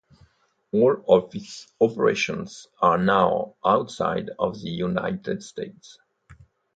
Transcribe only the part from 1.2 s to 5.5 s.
its operations are now outside the United